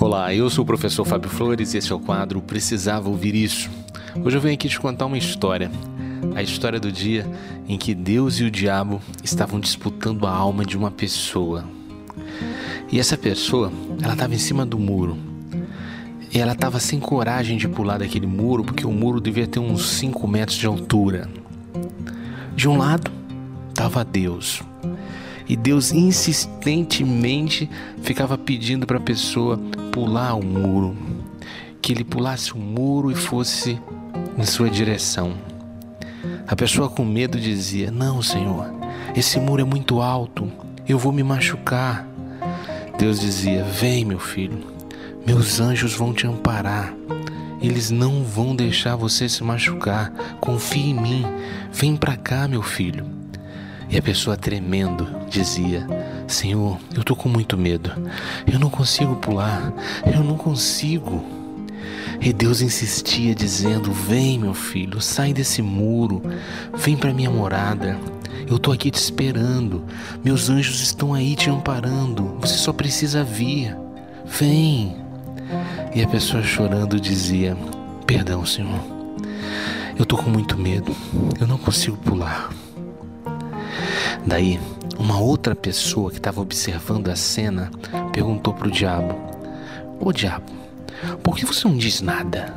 [0.00, 3.68] Olá, eu sou o professor Fábio Flores e esse é o quadro Precisava Ouvir Isso.
[4.24, 5.72] Hoje eu venho aqui te contar uma história.
[6.36, 7.26] A história do dia
[7.68, 11.64] em que Deus e o diabo estavam disputando a alma de uma pessoa.
[12.92, 15.18] E essa pessoa, ela estava em cima do muro.
[16.32, 19.84] E ela estava sem coragem de pular daquele muro, porque o muro devia ter uns
[19.90, 21.28] 5 metros de altura.
[22.54, 23.10] De um lado
[23.70, 24.62] estava Deus,
[25.48, 27.68] e Deus insistentemente
[28.02, 29.58] ficava pedindo para a pessoa
[29.90, 30.96] pular o muro,
[31.80, 33.80] que ele pulasse o muro e fosse
[34.36, 35.34] em sua direção.
[36.46, 38.70] A pessoa com medo dizia: Não, Senhor,
[39.16, 40.50] esse muro é muito alto,
[40.86, 42.06] eu vou me machucar.
[42.98, 44.58] Deus dizia: Vem, meu filho,
[45.26, 46.94] meus anjos vão te amparar.
[47.60, 50.12] Eles não vão deixar você se machucar.
[50.40, 51.24] Confie em mim.
[51.72, 53.04] Vem para cá, meu filho.
[53.90, 55.86] E a pessoa tremendo dizia:
[56.26, 57.90] Senhor, eu tô com muito medo.
[58.50, 59.72] Eu não consigo pular.
[60.04, 61.24] Eu não consigo.
[62.20, 66.22] E Deus insistia dizendo: Vem, meu filho, sai desse muro.
[66.74, 67.98] Vem para minha morada.
[68.46, 69.84] Eu tô aqui te esperando.
[70.24, 72.36] Meus anjos estão aí te amparando.
[72.40, 73.74] Você só precisa vir.
[74.26, 74.96] Vem.
[75.94, 77.56] E a pessoa chorando dizia:
[78.06, 78.80] Perdão, Senhor.
[79.98, 80.94] Eu tô com muito medo.
[81.40, 82.50] Eu não consigo pular.
[84.28, 84.60] Daí,
[84.98, 87.70] uma outra pessoa que estava observando a cena
[88.12, 89.16] perguntou para o diabo:
[89.98, 90.52] Ô diabo,
[91.22, 92.54] por que você não diz nada?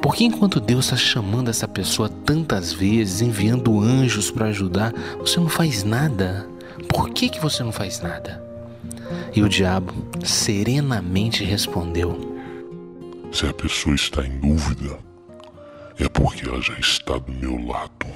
[0.00, 5.38] Por que enquanto Deus está chamando essa pessoa tantas vezes, enviando anjos para ajudar, você
[5.38, 6.48] não faz nada?
[6.88, 8.42] Por que, que você não faz nada?
[9.34, 9.92] E o diabo
[10.24, 12.18] serenamente respondeu:
[13.30, 14.98] Se a pessoa está em dúvida,
[15.98, 18.06] é porque ela já está do meu lado.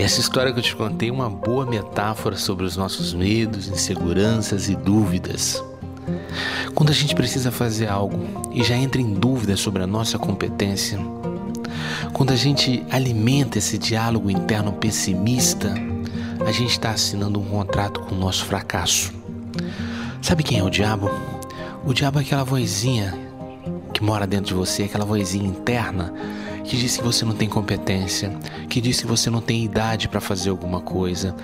[0.00, 4.70] Essa história que eu te contei é uma boa metáfora sobre os nossos medos, inseguranças
[4.70, 5.62] e dúvidas.
[6.74, 8.18] Quando a gente precisa fazer algo
[8.50, 10.98] e já entra em dúvida sobre a nossa competência,
[12.14, 15.74] quando a gente alimenta esse diálogo interno pessimista,
[16.46, 19.12] a gente está assinando um contrato com o nosso fracasso.
[20.22, 21.10] Sabe quem é o diabo?
[21.84, 23.14] O diabo é aquela vozinha
[23.92, 26.10] que mora dentro de você, aquela vozinha interna
[26.64, 28.32] que diz que você não tem competência,
[28.68, 31.34] que diz que você não tem idade para fazer alguma coisa,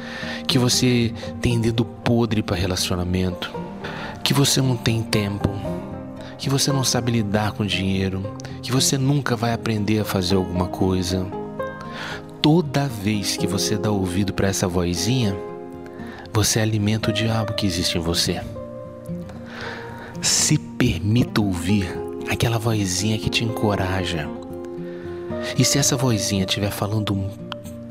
[0.46, 3.52] que você tem dedo podre para relacionamento,
[4.22, 5.48] que você não tem tempo,
[6.38, 8.22] que você não sabe lidar com dinheiro,
[8.62, 11.26] que você nunca vai aprender a fazer alguma coisa.
[12.42, 15.36] Toda vez que você dá ouvido para essa vozinha,
[16.32, 18.40] você alimenta o diabo que existe em você.
[20.20, 21.88] Se permita ouvir
[22.30, 24.28] aquela vozinha que te encoraja
[25.58, 27.30] e se essa vozinha estiver falando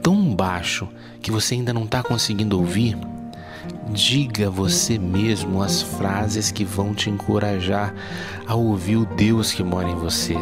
[0.02, 0.88] tão baixo
[1.22, 2.98] que você ainda não está conseguindo ouvir,
[3.90, 7.94] diga você mesmo as frases que vão te encorajar
[8.46, 10.36] a ouvir o Deus que mora em você.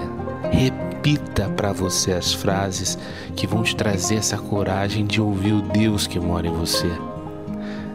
[0.52, 2.98] Repita para você as frases
[3.36, 6.90] que vão te trazer essa coragem de ouvir o Deus que mora em você.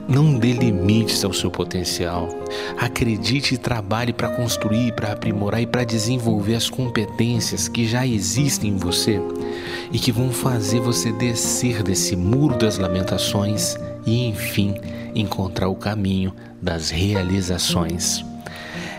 [0.08, 2.30] Não dê limites ao seu potencial.
[2.78, 8.70] Acredite e trabalhe para construir, para aprimorar e para desenvolver as competências que já existem
[8.70, 9.20] em você
[9.92, 13.76] e que vão fazer você descer desse muro das lamentações
[14.06, 14.74] e, enfim,
[15.14, 16.32] encontrar o caminho
[16.62, 18.25] das realizações.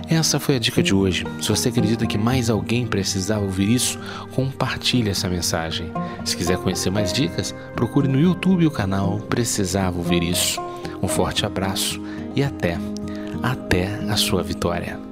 [0.08, 1.26] Essa foi a dica de hoje.
[1.42, 4.00] Se você acredita que mais alguém precisava ouvir isso,
[4.36, 5.92] compartilhe essa mensagem.
[6.24, 10.60] Se quiser conhecer mais dicas, procure no YouTube o canal Precisava Ouvir Isso.
[11.02, 12.02] Um forte abraço
[12.36, 12.78] e até,
[13.42, 15.09] até a sua vitória.